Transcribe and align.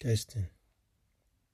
Testing. 0.00 0.48